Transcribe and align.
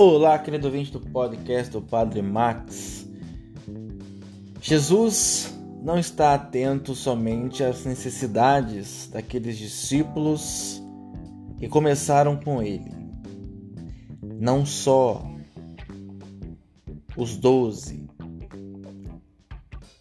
Olá, 0.00 0.38
querido 0.38 0.68
ouvinte 0.68 0.92
do 0.92 1.00
podcast 1.00 1.72
do 1.72 1.82
Padre 1.82 2.22
Max. 2.22 3.04
Jesus 4.62 5.52
não 5.82 5.98
está 5.98 6.34
atento 6.34 6.94
somente 6.94 7.64
às 7.64 7.84
necessidades 7.84 9.08
daqueles 9.08 9.58
discípulos 9.58 10.80
que 11.58 11.66
começaram 11.66 12.36
com 12.36 12.62
ele. 12.62 12.92
Não 14.22 14.64
só 14.64 15.28
os 17.16 17.36
doze 17.36 18.08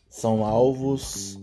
são 0.08 0.46
alvos 0.46 1.40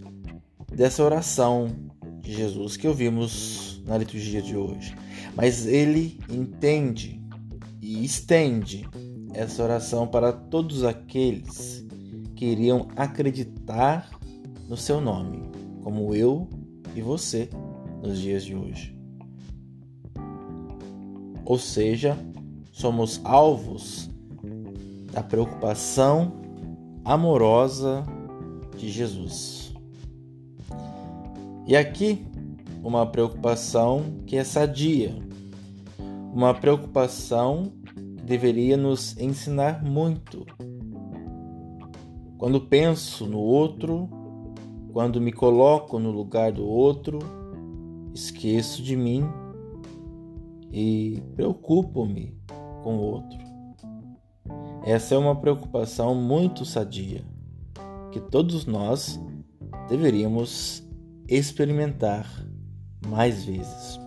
dessa 0.72 1.02
oração 1.02 1.74
de 2.20 2.32
Jesus 2.32 2.76
que 2.76 2.86
ouvimos 2.86 3.82
na 3.84 3.98
liturgia 3.98 4.40
de 4.40 4.56
hoje, 4.56 4.94
mas 5.34 5.66
ele 5.66 6.20
entende 6.30 7.23
e 7.84 8.02
estende 8.02 8.88
essa 9.34 9.62
oração 9.62 10.06
para 10.08 10.32
todos 10.32 10.84
aqueles 10.84 11.86
que 12.34 12.46
iriam 12.46 12.88
acreditar 12.96 14.10
no 14.66 14.74
seu 14.74 15.02
nome, 15.02 15.42
como 15.82 16.14
eu 16.14 16.48
e 16.96 17.02
você 17.02 17.50
nos 18.02 18.18
dias 18.18 18.42
de 18.42 18.56
hoje. 18.56 18.96
Ou 21.44 21.58
seja, 21.58 22.16
somos 22.72 23.20
alvos 23.22 24.08
da 25.12 25.22
preocupação 25.22 26.40
amorosa 27.04 28.02
de 28.78 28.88
Jesus. 28.88 29.74
E 31.66 31.76
aqui, 31.76 32.26
uma 32.82 33.04
preocupação 33.04 34.22
que 34.26 34.38
é 34.38 34.44
sadia, 34.44 35.14
uma 36.34 36.52
preocupação 36.52 37.72
deveria 38.24 38.76
nos 38.76 39.16
ensinar 39.16 39.84
muito. 39.84 40.44
Quando 42.36 42.60
penso 42.60 43.24
no 43.24 43.38
outro, 43.38 44.08
quando 44.92 45.20
me 45.20 45.32
coloco 45.32 45.96
no 46.00 46.10
lugar 46.10 46.50
do 46.50 46.66
outro, 46.66 47.20
esqueço 48.12 48.82
de 48.82 48.96
mim 48.96 49.22
e 50.72 51.22
preocupo-me 51.36 52.36
com 52.82 52.96
o 52.96 53.00
outro. 53.00 53.38
Essa 54.84 55.14
é 55.14 55.18
uma 55.18 55.36
preocupação 55.36 56.16
muito 56.16 56.64
sadia 56.64 57.24
que 58.10 58.18
todos 58.18 58.66
nós 58.66 59.20
deveríamos 59.88 60.84
experimentar 61.28 62.26
mais 63.06 63.44
vezes. 63.44 64.03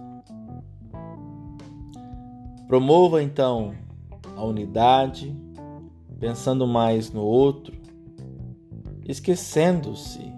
Promova 2.67 3.23
então 3.23 3.73
a 4.35 4.43
unidade, 4.43 5.33
pensando 6.19 6.67
mais 6.67 7.11
no 7.11 7.21
outro, 7.21 7.73
esquecendo-se 9.05 10.33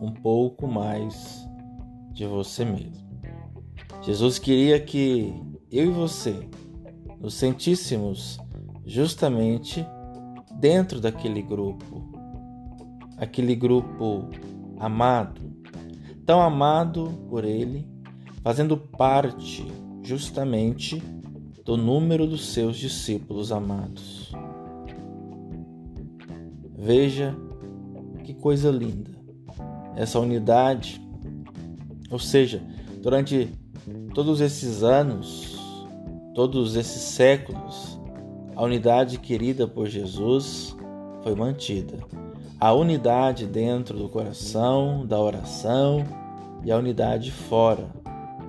um 0.00 0.10
pouco 0.10 0.66
mais 0.66 1.48
de 2.12 2.26
você 2.26 2.64
mesmo. 2.64 3.08
Jesus 4.02 4.40
queria 4.40 4.80
que 4.80 5.32
eu 5.70 5.86
e 5.86 5.90
você 5.90 6.48
nos 7.20 7.34
sentíssemos 7.34 8.38
justamente 8.84 9.86
dentro 10.58 11.00
daquele 11.00 11.42
grupo, 11.42 12.10
aquele 13.16 13.54
grupo 13.54 14.28
amado, 14.78 15.40
tão 16.26 16.40
amado 16.40 17.12
por 17.28 17.44
Ele, 17.44 17.86
fazendo 18.42 18.76
parte 18.76 19.64
justamente 20.02 21.00
do 21.68 21.76
número 21.76 22.26
dos 22.26 22.46
seus 22.46 22.78
discípulos 22.78 23.52
amados. 23.52 24.32
Veja 26.74 27.36
que 28.24 28.32
coisa 28.32 28.70
linda 28.70 29.10
essa 29.94 30.18
unidade, 30.18 30.98
ou 32.10 32.18
seja, 32.18 32.62
durante 33.02 33.52
todos 34.14 34.40
esses 34.40 34.82
anos, 34.82 35.58
todos 36.34 36.74
esses 36.74 37.02
séculos, 37.02 38.00
a 38.56 38.62
unidade 38.62 39.18
querida 39.18 39.68
por 39.68 39.88
Jesus 39.88 40.74
foi 41.22 41.34
mantida. 41.34 41.98
A 42.58 42.72
unidade 42.72 43.44
dentro 43.44 43.98
do 43.98 44.08
coração, 44.08 45.04
da 45.04 45.20
oração 45.20 46.02
e 46.64 46.72
a 46.72 46.78
unidade 46.78 47.30
fora 47.30 47.90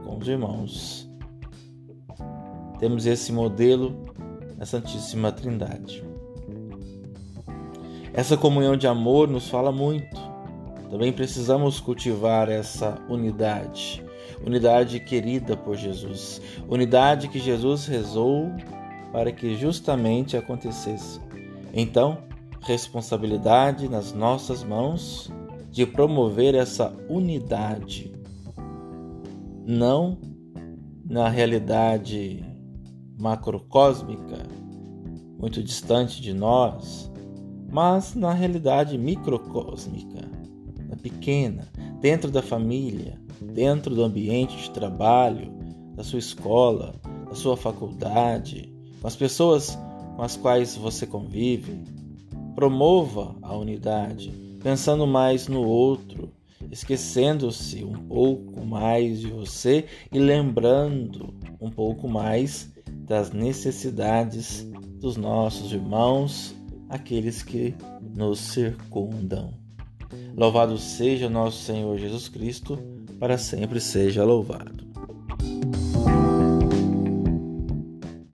com 0.05 0.17
os 0.17 0.25
irmãos 0.25 1.08
temos 2.79 3.05
esse 3.05 3.31
modelo 3.31 4.05
na 4.57 4.65
Santíssima 4.65 5.31
Trindade. 5.31 6.03
Essa 8.13 8.35
comunhão 8.35 8.75
de 8.75 8.87
amor 8.87 9.27
nos 9.27 9.49
fala 9.49 9.71
muito. 9.71 10.17
Também 10.89 11.13
precisamos 11.13 11.79
cultivar 11.79 12.49
essa 12.49 12.97
unidade, 13.07 14.03
unidade 14.45 14.99
querida 14.99 15.55
por 15.55 15.75
Jesus, 15.75 16.41
unidade 16.67 17.27
que 17.27 17.37
Jesus 17.37 17.85
rezou 17.85 18.51
para 19.11 19.31
que 19.31 19.55
justamente 19.55 20.35
acontecesse. 20.35 21.21
Então, 21.73 22.17
responsabilidade 22.61 23.87
nas 23.87 24.13
nossas 24.13 24.63
mãos 24.63 25.31
de 25.69 25.85
promover 25.85 26.55
essa 26.55 26.91
unidade, 27.07 28.11
não 29.65 30.17
na 31.05 31.29
realidade 31.29 32.48
macrocósmica, 33.19 34.47
muito 35.37 35.61
distante 35.61 36.21
de 36.21 36.33
nós, 36.33 37.11
mas 37.69 38.15
na 38.15 38.33
realidade 38.33 38.97
microcósmica, 38.97 40.21
na 40.87 40.95
pequena, 40.95 41.67
dentro 41.99 42.31
da 42.31 42.41
família, 42.41 43.19
dentro 43.41 43.93
do 43.93 44.03
ambiente 44.03 44.55
de 44.57 44.71
trabalho, 44.71 45.51
da 45.95 46.03
sua 46.03 46.19
escola, 46.19 46.95
da 47.27 47.35
sua 47.35 47.57
faculdade, 47.57 48.73
com 49.01 49.07
as 49.07 49.15
pessoas 49.15 49.77
com 50.15 50.23
as 50.23 50.35
quais 50.35 50.75
você 50.75 51.05
convive. 51.05 51.83
Promova 52.55 53.35
a 53.41 53.55
unidade, 53.55 54.31
pensando 54.61 55.05
mais 55.05 55.47
no 55.47 55.63
outro, 55.63 56.31
esquecendo-se 56.71 57.83
um 57.83 57.93
pouco 57.93 58.65
mais 58.65 59.21
de 59.21 59.27
você 59.27 59.85
e 60.11 60.19
lembrando 60.19 61.33
um 61.59 61.69
pouco 61.69 62.07
mais 62.07 62.69
das 63.09 63.31
necessidades 63.31 64.65
dos 64.99 65.17
nossos 65.17 65.73
irmãos, 65.73 66.55
aqueles 66.87 67.41
que 67.41 67.73
nos 68.15 68.39
circundam. 68.39 69.51
Louvado 70.35 70.77
seja 70.77 71.27
nosso 71.27 71.63
Senhor 71.63 71.97
Jesus 71.97 72.29
Cristo, 72.29 72.77
para 73.19 73.37
sempre 73.37 73.81
seja 73.81 74.23
louvado. 74.23 74.88